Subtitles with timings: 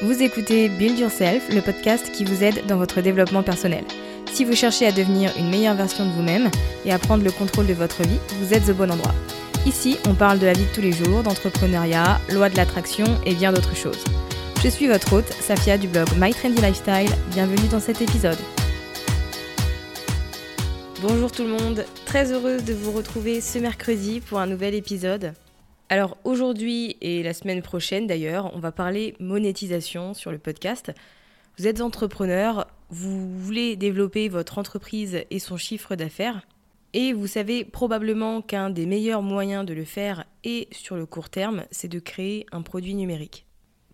[0.00, 3.84] Vous écoutez Build Yourself, le podcast qui vous aide dans votre développement personnel.
[4.32, 6.52] Si vous cherchez à devenir une meilleure version de vous-même
[6.84, 9.14] et à prendre le contrôle de votre vie, vous êtes au bon endroit.
[9.66, 13.34] Ici, on parle de la vie de tous les jours, d'entrepreneuriat, loi de l'attraction et
[13.34, 14.04] bien d'autres choses.
[14.62, 17.10] Je suis votre hôte, Safia du blog My Trendy Lifestyle.
[17.32, 18.38] Bienvenue dans cet épisode.
[21.02, 25.32] Bonjour tout le monde, très heureuse de vous retrouver ce mercredi pour un nouvel épisode.
[25.90, 30.92] Alors aujourd'hui et la semaine prochaine d'ailleurs, on va parler monétisation sur le podcast.
[31.56, 36.42] Vous êtes entrepreneur, vous voulez développer votre entreprise et son chiffre d'affaires,
[36.92, 41.30] et vous savez probablement qu'un des meilleurs moyens de le faire et sur le court
[41.30, 43.46] terme, c'est de créer un produit numérique.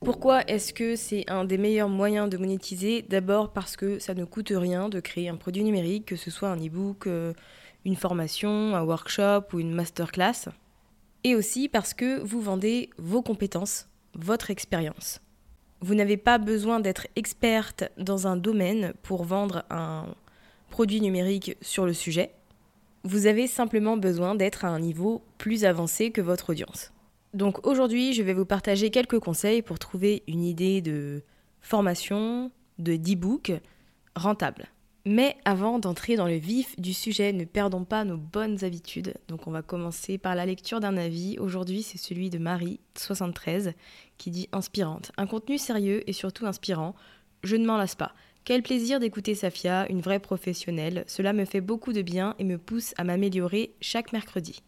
[0.04, 3.02] Pourquoi est-ce que c'est un des meilleurs moyens de monétiser?
[3.02, 6.50] D'abord parce que ça ne coûte rien de créer un produit numérique, que ce soit
[6.50, 7.32] un e-book, euh,
[7.84, 10.50] une formation, un workshop ou une masterclass
[11.24, 15.20] et aussi parce que vous vendez vos compétences, votre expérience.
[15.80, 20.06] Vous n'avez pas besoin d'être experte dans un domaine pour vendre un
[20.70, 22.30] produit numérique sur le sujet.
[23.02, 26.92] Vous avez simplement besoin d'être à un niveau plus avancé que votre audience.
[27.34, 31.22] Donc aujourd'hui, je vais vous partager quelques conseils pour trouver une idée de
[31.60, 33.52] formation, de e-book
[34.14, 34.68] rentable.
[35.06, 39.14] Mais avant d'entrer dans le vif du sujet, ne perdons pas nos bonnes habitudes.
[39.28, 41.38] Donc on va commencer par la lecture d'un avis.
[41.38, 43.72] Aujourd'hui c'est celui de Marie, 73,
[44.16, 45.12] qui dit inspirante.
[45.18, 46.94] Un contenu sérieux et surtout inspirant.
[47.42, 48.14] Je ne m'en lasse pas.
[48.44, 51.04] Quel plaisir d'écouter Safia, une vraie professionnelle.
[51.06, 54.62] Cela me fait beaucoup de bien et me pousse à m'améliorer chaque mercredi.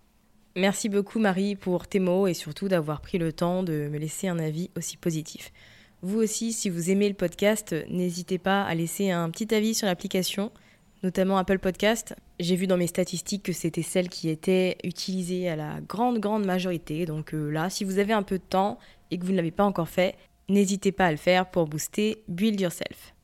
[0.55, 4.29] Merci beaucoup Marie pour tes mots et surtout d'avoir pris le temps de me laisser
[4.29, 5.53] un avis aussi positif.
[6.03, 9.87] Vous aussi, si vous aimez le podcast, n'hésitez pas à laisser un petit avis sur
[9.87, 10.53] l'application,
[11.03, 12.15] notamment Apple Podcast.
[12.39, 16.45] J'ai vu dans mes statistiques que c'était celle qui était utilisée à la grande, grande
[16.45, 17.07] majorité.
[17.07, 18.79] Donc euh, là, si vous avez un peu de temps
[19.11, 20.17] et que vous ne l'avez pas encore fait,
[20.51, 23.15] n'hésitez pas à le faire pour booster Build Yourself.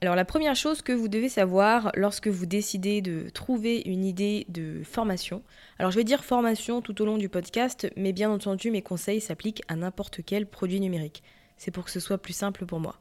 [0.00, 4.46] Alors la première chose que vous devez savoir lorsque vous décidez de trouver une idée
[4.48, 5.42] de formation,
[5.78, 9.20] alors je vais dire formation tout au long du podcast, mais bien entendu mes conseils
[9.20, 11.22] s'appliquent à n'importe quel produit numérique
[11.60, 12.96] c'est pour que ce soit plus simple pour moi.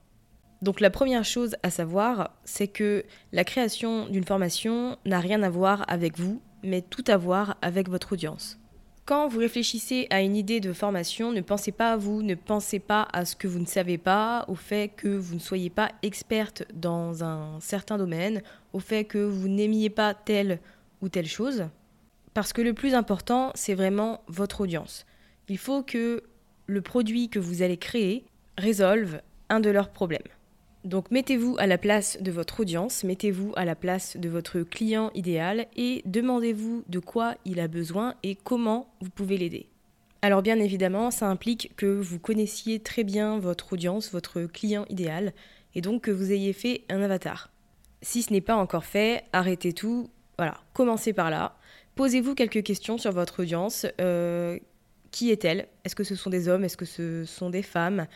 [0.61, 5.49] Donc la première chose à savoir, c'est que la création d'une formation n'a rien à
[5.49, 8.59] voir avec vous, mais tout à voir avec votre audience.
[9.05, 12.79] Quand vous réfléchissez à une idée de formation, ne pensez pas à vous, ne pensez
[12.79, 15.93] pas à ce que vous ne savez pas, au fait que vous ne soyez pas
[16.03, 18.41] experte dans un certain domaine,
[18.73, 20.59] au fait que vous n'aimiez pas telle
[21.01, 21.69] ou telle chose.
[22.33, 25.05] Parce que le plus important, c'est vraiment votre audience.
[25.47, 26.23] Il faut que
[26.67, 28.25] le produit que vous allez créer
[28.59, 30.21] résolvent un de leurs problèmes.
[30.85, 35.11] Donc mettez-vous à la place de votre audience, mettez-vous à la place de votre client
[35.13, 39.67] idéal et demandez-vous de quoi il a besoin et comment vous pouvez l'aider.
[40.21, 45.33] Alors bien évidemment, ça implique que vous connaissiez très bien votre audience, votre client idéal,
[45.75, 47.49] et donc que vous ayez fait un avatar.
[48.01, 51.57] Si ce n'est pas encore fait, arrêtez tout, voilà, commencez par là.
[51.95, 53.85] Posez-vous quelques questions sur votre audience.
[53.99, 54.57] Euh,
[55.11, 55.67] qui est-elle?
[55.83, 56.63] Est-ce que ce sont des hommes?
[56.63, 58.07] Est-ce que ce sont des femmes?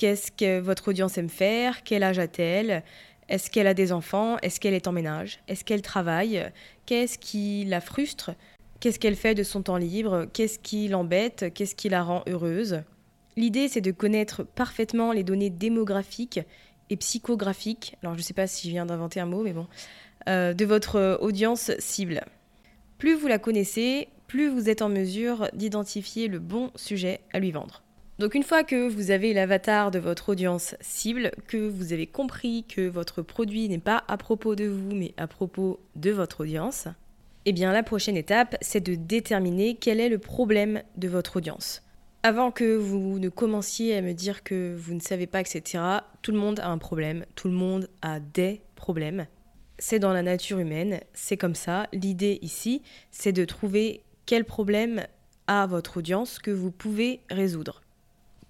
[0.00, 1.82] Qu'est-ce que votre audience aime faire?
[1.82, 2.84] Quel âge a-t-elle?
[3.28, 4.38] Est-ce qu'elle a des enfants?
[4.38, 5.40] Est-ce qu'elle est en ménage?
[5.46, 6.42] Est-ce qu'elle travaille?
[6.86, 8.30] Qu'est-ce qui la frustre?
[8.80, 10.24] Qu'est-ce qu'elle fait de son temps libre?
[10.32, 11.52] Qu'est-ce qui l'embête?
[11.52, 12.80] Qu'est-ce qui la rend heureuse?
[13.36, 16.40] L'idée, c'est de connaître parfaitement les données démographiques
[16.88, 19.66] et psychographiques, alors je ne sais pas si je viens d'inventer un mot, mais bon,
[20.30, 22.22] euh, de votre audience cible.
[22.96, 27.50] Plus vous la connaissez, plus vous êtes en mesure d'identifier le bon sujet à lui
[27.50, 27.82] vendre.
[28.20, 32.64] Donc une fois que vous avez l'avatar de votre audience cible, que vous avez compris
[32.64, 36.86] que votre produit n'est pas à propos de vous, mais à propos de votre audience,
[37.46, 41.82] eh bien la prochaine étape, c'est de déterminer quel est le problème de votre audience.
[42.22, 45.82] Avant que vous ne commenciez à me dire que vous ne savez pas, etc.,
[46.20, 49.28] tout le monde a un problème, tout le monde a des problèmes.
[49.78, 51.86] C'est dans la nature humaine, c'est comme ça.
[51.94, 55.06] L'idée ici, c'est de trouver quel problème
[55.46, 57.80] a votre audience que vous pouvez résoudre.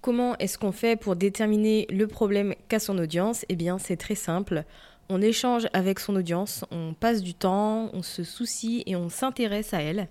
[0.01, 3.45] Comment est-ce qu'on fait pour déterminer le problème qu'a son audience?
[3.49, 4.63] Eh bien, c'est très simple.
[5.09, 9.75] On échange avec son audience, on passe du temps, on se soucie et on s'intéresse
[9.75, 10.07] à elle.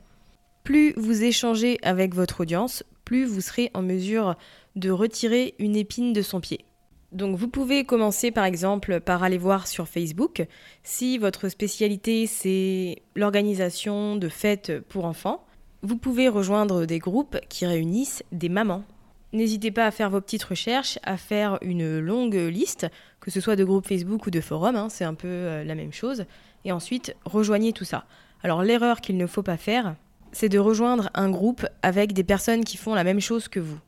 [0.63, 4.37] Plus vous échangez avec votre audience, plus vous serez en mesure
[4.77, 6.65] de retirer une épine de son pied.
[7.11, 10.47] Donc vous pouvez commencer par exemple par aller voir sur Facebook
[10.85, 15.45] si votre spécialité c'est l'organisation de fêtes pour enfants.
[15.83, 18.85] Vous pouvez rejoindre des groupes qui réunissent des mamans
[19.33, 22.89] N'hésitez pas à faire vos petites recherches, à faire une longue liste,
[23.21, 25.77] que ce soit de groupes Facebook ou de forums, hein, c'est un peu euh, la
[25.77, 26.25] même chose.
[26.65, 28.05] Et ensuite, rejoignez tout ça.
[28.43, 29.95] Alors l'erreur qu'il ne faut pas faire,
[30.33, 33.79] c'est de rejoindre un groupe avec des personnes qui font la même chose que vous.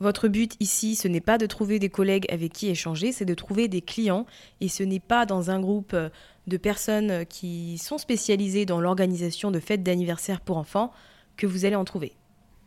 [0.00, 3.34] Votre but ici, ce n'est pas de trouver des collègues avec qui échanger, c'est de
[3.34, 4.26] trouver des clients.
[4.60, 6.08] Et ce n'est pas dans un groupe euh,
[6.46, 10.92] de personnes qui sont spécialisées dans l'organisation de fêtes d'anniversaire pour enfants
[11.36, 12.12] que vous allez en trouver.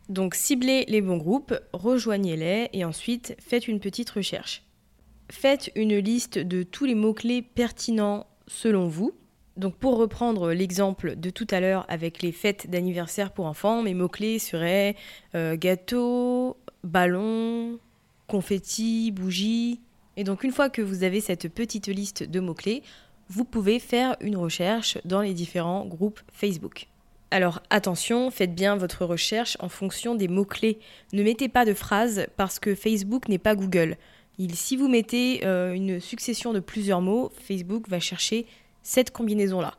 [0.08, 4.64] Donc ciblez les bons groupes, rejoignez-les et ensuite faites une petite recherche.
[5.30, 9.12] Faites une liste de tous les mots-clés pertinents selon vous.
[9.56, 13.94] Donc pour reprendre l'exemple de tout à l'heure avec les fêtes d'anniversaire pour enfants, mes
[13.94, 14.96] mots-clés seraient
[15.34, 17.78] euh, gâteau, ballon,
[18.26, 19.80] confetti, bougie.
[20.16, 22.82] Et donc une fois que vous avez cette petite liste de mots-clés,
[23.28, 26.88] vous pouvez faire une recherche dans les différents groupes Facebook.
[27.32, 30.78] Alors attention, faites bien votre recherche en fonction des mots-clés.
[31.14, 33.96] Ne mettez pas de phrases parce que Facebook n'est pas Google.
[34.52, 38.44] si vous mettez euh, une succession de plusieurs mots, Facebook va chercher
[38.82, 39.72] cette combinaison-là.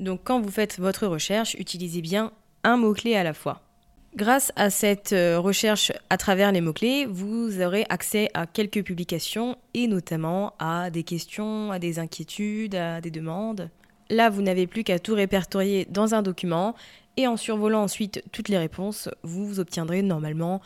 [0.00, 2.32] Donc quand vous faites votre recherche, utilisez bien
[2.64, 3.62] un mot-clé à la fois.
[4.16, 9.56] Grâce à cette euh, recherche à travers les mots-clés, vous aurez accès à quelques publications
[9.72, 13.70] et notamment à des questions, à des inquiétudes, à des demandes.
[14.10, 16.74] Là, vous n'avez plus qu'à tout répertorier dans un document
[17.16, 20.60] et en survolant ensuite toutes les réponses, vous obtiendrez normalement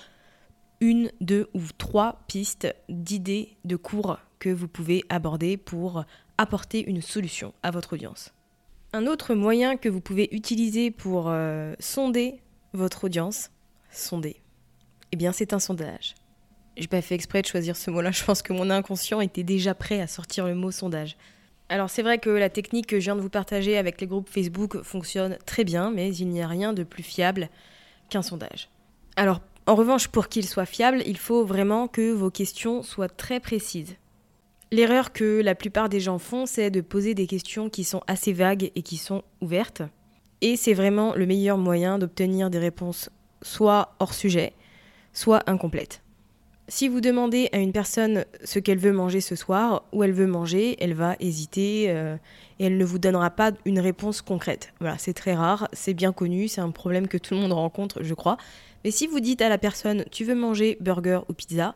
[0.80, 6.04] une, deux ou trois pistes d'idées de cours que vous pouvez aborder pour
[6.38, 8.32] apporter une solution à votre audience.
[8.92, 12.40] Un autre moyen que vous pouvez utiliser pour euh, sonder
[12.72, 13.50] votre audience,
[13.90, 14.36] sonder,
[15.12, 16.14] eh bien c'est un sondage.
[16.76, 19.74] J'ai pas fait exprès de choisir ce mot-là, je pense que mon inconscient était déjà
[19.74, 21.16] prêt à sortir le mot sondage.
[21.72, 24.28] Alors c'est vrai que la technique que je viens de vous partager avec les groupes
[24.28, 27.48] Facebook fonctionne très bien, mais il n'y a rien de plus fiable
[28.10, 28.68] qu'un sondage.
[29.16, 33.40] Alors en revanche, pour qu'il soit fiable, il faut vraiment que vos questions soient très
[33.40, 33.96] précises.
[34.70, 38.34] L'erreur que la plupart des gens font, c'est de poser des questions qui sont assez
[38.34, 39.80] vagues et qui sont ouvertes.
[40.42, 43.08] Et c'est vraiment le meilleur moyen d'obtenir des réponses
[43.40, 44.52] soit hors sujet,
[45.14, 46.02] soit incomplètes.
[46.68, 50.28] Si vous demandez à une personne ce qu'elle veut manger ce soir, où elle veut
[50.28, 52.16] manger, elle va hésiter euh,
[52.58, 54.72] et elle ne vous donnera pas une réponse concrète.
[54.80, 58.02] Voilà, c'est très rare, c'est bien connu, c'est un problème que tout le monde rencontre,
[58.02, 58.36] je crois.
[58.84, 61.74] Mais si vous dites à la personne tu veux manger burger ou pizza,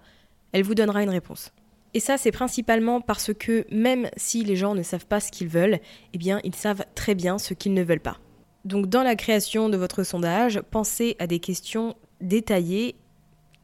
[0.52, 1.52] elle vous donnera une réponse.
[1.92, 5.48] Et ça, c'est principalement parce que même si les gens ne savent pas ce qu'ils
[5.48, 5.80] veulent,
[6.12, 8.18] eh bien, ils savent très bien ce qu'ils ne veulent pas.
[8.64, 12.96] Donc, dans la création de votre sondage, pensez à des questions détaillées,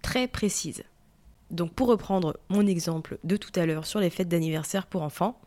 [0.01, 0.83] très précises.
[1.53, 5.39] Donc pour reprendre mon exemple de tout à l'heure sur les fêtes d'anniversaire pour enfants,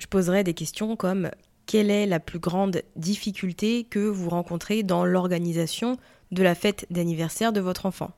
[0.00, 1.30] je poserai des questions comme
[1.66, 5.96] quelle est la plus grande difficulté que vous rencontrez dans l'organisation
[6.32, 8.10] de la fête d'anniversaire de votre enfant?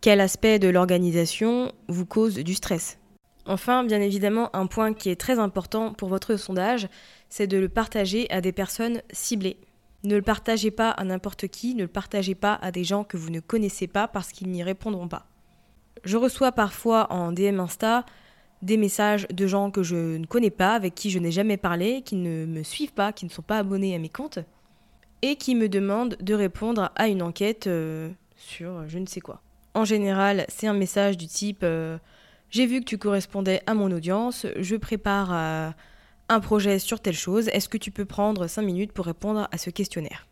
[0.00, 2.98] Quel aspect de l'organisation vous cause du stress?
[3.46, 6.88] Enfin, bien évidemment, un point qui est très important pour votre sondage,
[7.28, 9.58] c'est de le partager à des personnes ciblées.
[10.04, 13.16] Ne le partagez pas à n'importe qui, ne le partagez pas à des gens que
[13.16, 15.26] vous ne connaissez pas parce qu'ils n'y répondront pas
[16.04, 18.04] je reçois parfois en DM Insta
[18.62, 22.02] des messages de gens que je ne connais pas, avec qui je n'ai jamais parlé,
[22.02, 24.38] qui ne me suivent pas, qui ne sont pas abonnés à mes comptes,
[25.20, 29.42] et qui me demandent de répondre à une enquête euh, sur je ne sais quoi.
[29.74, 31.98] En général, c'est un message du type euh,
[32.48, 35.70] J'ai vu que tu correspondais à mon audience, je prépare euh,
[36.30, 39.58] un projet sur telle chose, est-ce que tu peux prendre 5 minutes pour répondre à
[39.58, 40.26] ce questionnaire?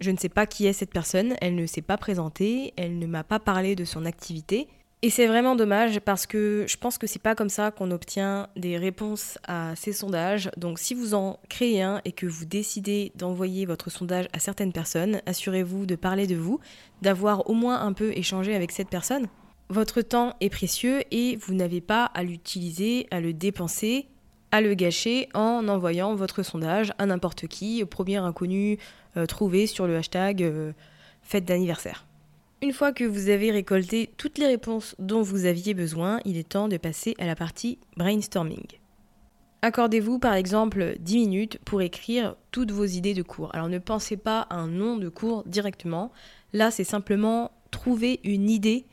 [0.00, 3.06] Je ne sais pas qui est cette personne, elle ne s'est pas présentée, elle ne
[3.06, 4.68] m'a pas parlé de son activité.
[5.02, 8.48] Et c'est vraiment dommage parce que je pense que c'est pas comme ça qu'on obtient
[8.56, 10.50] des réponses à ces sondages.
[10.56, 14.72] Donc si vous en créez un et que vous décidez d'envoyer votre sondage à certaines
[14.72, 16.58] personnes, assurez-vous de parler de vous,
[17.02, 19.26] d'avoir au moins un peu échangé avec cette personne.
[19.68, 24.08] Votre temps est précieux et vous n'avez pas à l'utiliser, à le dépenser,
[24.52, 28.78] à le gâcher en envoyant votre sondage à n'importe qui, premier inconnu
[29.16, 30.72] euh, trouvé sur le hashtag euh,
[31.22, 32.06] fête d'anniversaire.
[32.64, 36.48] Une fois que vous avez récolté toutes les réponses dont vous aviez besoin, il est
[36.48, 38.64] temps de passer à la partie brainstorming.
[39.60, 43.54] Accordez-vous par exemple 10 minutes pour écrire toutes vos idées de cours.
[43.54, 46.10] Alors ne pensez pas à un nom de cours directement.
[46.54, 48.86] Là, c'est simplement trouver une idée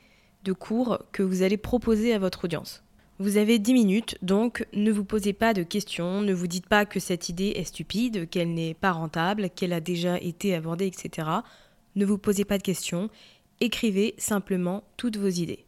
[0.43, 2.83] de cours que vous allez proposer à votre audience.
[3.19, 6.83] Vous avez 10 minutes, donc ne vous posez pas de questions, ne vous dites pas
[6.85, 11.29] que cette idée est stupide, qu'elle n'est pas rentable, qu'elle a déjà été abordée, etc.
[11.95, 13.09] Ne vous posez pas de questions
[13.61, 15.65] écrivez simplement toutes vos idées.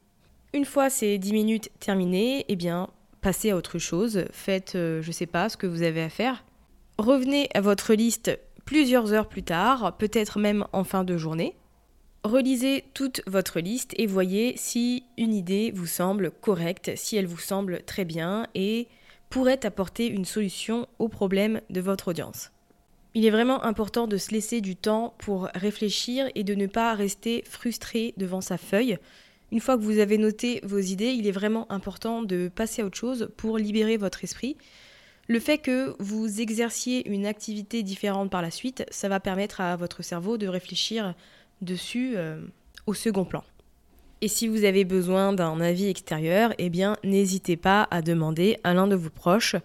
[0.54, 2.90] Une fois ces 10 minutes terminées, eh bien,
[3.22, 6.44] passez à autre chose, faites, euh, je sais pas, ce que vous avez à faire.
[6.98, 11.56] Revenez à votre liste plusieurs heures plus tard, peut-être même en fin de journée.
[12.24, 17.40] Relisez toute votre liste et voyez si une idée vous semble correcte, si elle vous
[17.40, 18.88] semble très bien et
[19.30, 22.53] pourrait apporter une solution au problème de votre audience.
[23.16, 26.94] Il est vraiment important de se laisser du temps pour réfléchir et de ne pas
[26.96, 28.98] rester frustré devant sa feuille.
[29.52, 32.86] Une fois que vous avez noté vos idées, il est vraiment important de passer à
[32.86, 34.58] autre chose pour libérer votre esprit.
[35.28, 39.76] Le fait que vous exerciez une activité différente par la suite, ça va permettre à
[39.76, 41.14] votre cerveau de réfléchir
[41.62, 42.42] dessus euh,
[42.88, 43.44] au second plan.
[44.22, 48.74] Et si vous avez besoin d'un avis extérieur, eh bien n'hésitez pas à demander à
[48.74, 49.56] l'un de vos proches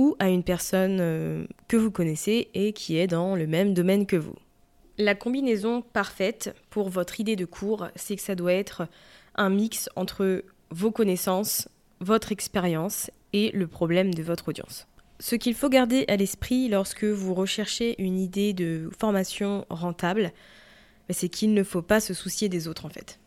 [0.00, 4.06] ou à une personne euh, que vous connaissez et qui est dans le même domaine
[4.06, 4.34] que vous.
[4.96, 8.88] La combinaison parfaite pour votre idée de cours, c'est que ça doit être
[9.34, 11.68] un mix entre vos connaissances,
[12.00, 14.86] votre expérience et le problème de votre audience.
[15.18, 20.32] Ce qu'il faut garder à l'esprit lorsque vous recherchez une idée de formation rentable,
[21.08, 23.20] ben, c'est qu'il ne faut pas se soucier des autres en fait.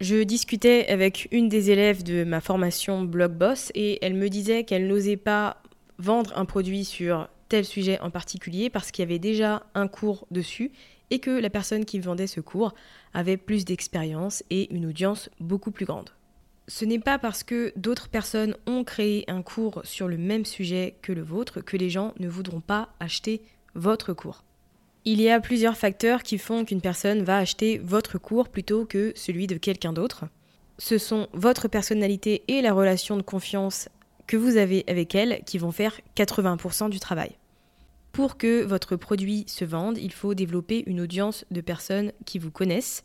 [0.00, 4.64] Je discutais avec une des élèves de ma formation Blog Boss et elle me disait
[4.64, 5.60] qu'elle n'osait pas
[5.98, 10.26] vendre un produit sur tel sujet en particulier parce qu'il y avait déjà un cours
[10.30, 10.70] dessus
[11.10, 12.74] et que la personne qui vendait ce cours
[13.14, 16.10] avait plus d'expérience et une audience beaucoup plus grande.
[16.66, 20.96] Ce n'est pas parce que d'autres personnes ont créé un cours sur le même sujet
[21.00, 23.40] que le vôtre que les gens ne voudront pas acheter
[23.74, 24.44] votre cours.
[25.06, 29.12] Il y a plusieurs facteurs qui font qu'une personne va acheter votre cours plutôt que
[29.16, 30.26] celui de quelqu'un d'autre.
[30.76, 33.88] Ce sont votre personnalité et la relation de confiance
[34.28, 37.32] que vous avez avec elle qui vont faire 80% du travail.
[38.12, 42.50] Pour que votre produit se vende, il faut développer une audience de personnes qui vous
[42.52, 43.02] connaissent,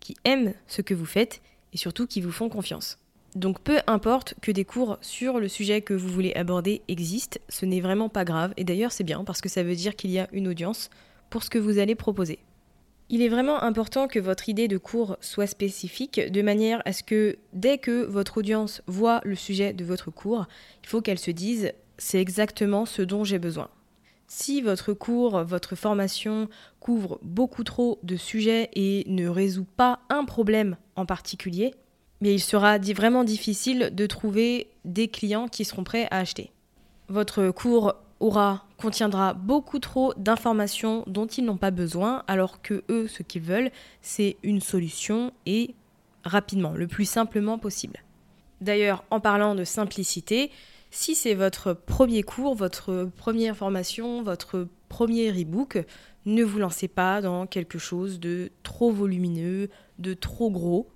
[0.00, 1.40] qui aiment ce que vous faites
[1.72, 2.98] et surtout qui vous font confiance.
[3.34, 7.66] Donc peu importe que des cours sur le sujet que vous voulez aborder existent, ce
[7.66, 10.18] n'est vraiment pas grave et d'ailleurs c'est bien parce que ça veut dire qu'il y
[10.18, 10.88] a une audience
[11.30, 12.38] pour ce que vous allez proposer.
[13.10, 17.02] Il est vraiment important que votre idée de cours soit spécifique de manière à ce
[17.02, 20.46] que dès que votre audience voit le sujet de votre cours,
[20.82, 23.68] il faut qu'elle se dise c'est exactement ce dont j'ai besoin.
[24.26, 26.48] Si votre cours, votre formation
[26.80, 31.74] couvre beaucoup trop de sujets et ne résout pas un problème en particulier,
[32.22, 36.52] mais il sera vraiment difficile de trouver des clients qui seront prêts à acheter.
[37.08, 43.06] Votre cours aura contiendra beaucoup trop d'informations dont ils n'ont pas besoin, alors que eux,
[43.06, 45.74] ce qu'ils veulent, c'est une solution et
[46.24, 48.02] rapidement, le plus simplement possible.
[48.60, 50.50] D'ailleurs, en parlant de simplicité,
[50.90, 55.84] si c'est votre premier cours, votre première formation, votre premier e-book,
[56.24, 60.88] ne vous lancez pas dans quelque chose de trop volumineux, de trop gros.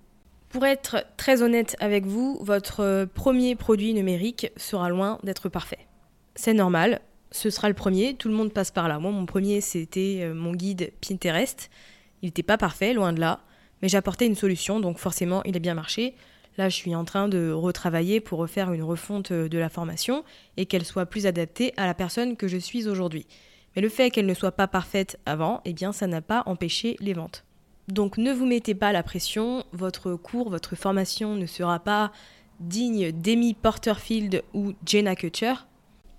[0.49, 5.87] Pour être très honnête avec vous, votre premier produit numérique sera loin d'être parfait.
[6.37, 8.99] C'est normal, ce sera le premier, tout le monde passe par là.
[8.99, 11.71] Moi, mon premier, c'était euh, mon guide Pinterest.
[12.23, 13.41] Il n'était pas parfait, loin de là,
[13.83, 16.15] mais j'apportais une solution, donc forcément, il a bien marché.
[16.57, 20.25] Là, je suis en train de retravailler pour refaire une refonte euh, de la formation
[20.57, 23.27] et qu'elle soit plus adaptée à la personne que je suis aujourd'hui.
[23.77, 26.97] Mais le fait qu'elle ne soit pas parfaite avant, eh bien, ça n'a pas empêché
[27.01, 27.45] les ventes.
[27.87, 32.13] Donc ne vous mettez pas la pression, votre cours, votre formation ne sera pas
[32.61, 35.55] digne d'Amy Porterfield ou Jenna Kutcher,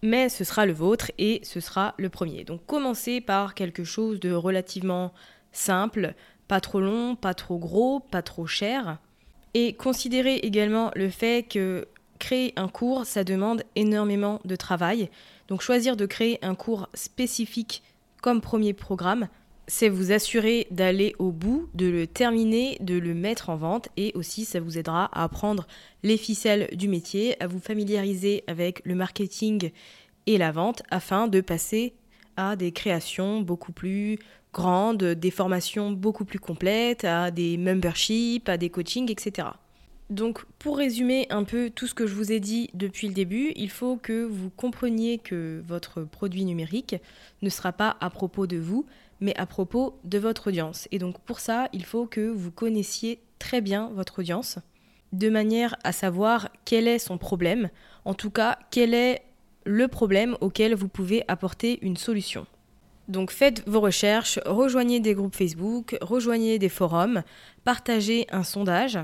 [0.01, 2.43] mais ce sera le vôtre et ce sera le premier.
[2.43, 5.13] Donc commencez par quelque chose de relativement
[5.51, 6.13] simple,
[6.47, 8.97] pas trop long, pas trop gros, pas trop cher.
[9.53, 11.87] Et considérez également le fait que
[12.19, 15.09] créer un cours, ça demande énormément de travail.
[15.47, 17.81] Donc choisir de créer un cours spécifique
[18.21, 19.27] comme premier programme,
[19.69, 24.11] c'est vous assurer d'aller au bout, de le terminer, de le mettre en vente et
[24.15, 25.67] aussi ça vous aidera à apprendre
[26.01, 29.69] les ficelles du métier, à vous familiariser avec le marketing
[30.25, 31.93] et la vente afin de passer
[32.35, 34.17] à des créations beaucoup plus
[34.53, 39.49] grandes, des formations beaucoup plus complètes, à des memberships, à des coachings, etc.
[40.09, 43.51] Donc pour résumer un peu tout ce que je vous ai dit depuis le début,
[43.55, 46.95] il faut que vous compreniez que votre produit numérique
[47.43, 48.87] ne sera pas à propos de vous,
[49.21, 50.87] mais à propos de votre audience.
[50.91, 54.59] Et donc pour ça, il faut que vous connaissiez très bien votre audience,
[55.13, 57.69] de manière à savoir quel est son problème,
[58.05, 59.23] en tout cas quel est
[59.65, 62.45] le problème auquel vous pouvez apporter une solution.
[63.07, 67.23] Donc faites vos recherches, rejoignez des groupes Facebook, rejoignez des forums,
[67.63, 68.99] partagez un sondage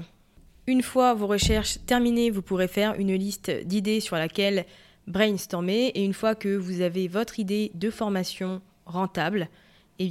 [0.67, 4.65] une fois vos recherches terminées, vous pourrez faire une liste d'idées sur laquelle
[5.07, 9.49] brainstormer et une fois que vous avez votre idée de formation rentable,
[9.99, 10.09] eh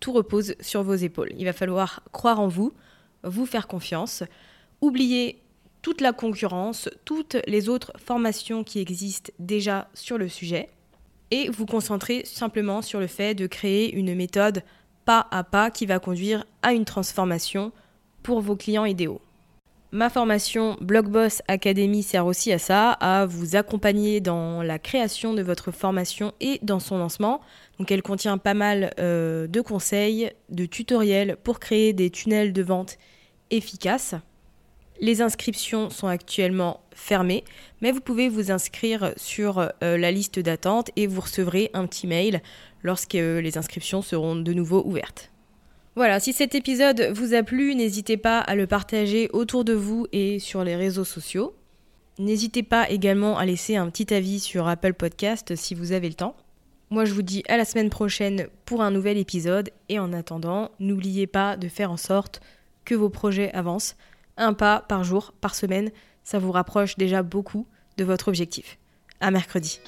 [0.00, 1.32] tout repose sur vos épaules.
[1.38, 2.72] Il va falloir croire en vous,
[3.24, 4.22] vous faire confiance,
[4.80, 5.40] oublier
[5.82, 10.68] toute la concurrence, toutes les autres formations qui existent déjà sur le sujet
[11.30, 14.62] et vous concentrer simplement sur le fait de créer une méthode
[15.04, 17.72] pas à pas qui va conduire à une transformation
[18.22, 19.20] pour vos clients idéaux.
[19.96, 25.40] Ma formation Blogboss Academy sert aussi à ça, à vous accompagner dans la création de
[25.40, 27.40] votre formation et dans son lancement.
[27.78, 32.62] Donc elle contient pas mal euh, de conseils, de tutoriels pour créer des tunnels de
[32.62, 32.98] vente
[33.50, 34.14] efficaces.
[35.00, 37.44] Les inscriptions sont actuellement fermées,
[37.80, 42.06] mais vous pouvez vous inscrire sur euh, la liste d'attente et vous recevrez un petit
[42.06, 42.42] mail
[42.82, 45.30] lorsque les inscriptions seront de nouveau ouvertes.
[45.96, 50.06] Voilà, si cet épisode vous a plu, n'hésitez pas à le partager autour de vous
[50.12, 51.56] et sur les réseaux sociaux.
[52.18, 56.14] N'hésitez pas également à laisser un petit avis sur Apple Podcast si vous avez le
[56.14, 56.36] temps.
[56.90, 60.70] Moi je vous dis à la semaine prochaine pour un nouvel épisode et en attendant,
[60.80, 62.42] n'oubliez pas de faire en sorte
[62.84, 63.96] que vos projets avancent.
[64.36, 65.90] Un pas par jour, par semaine,
[66.24, 68.78] ça vous rapproche déjà beaucoup de votre objectif.
[69.20, 69.80] À mercredi.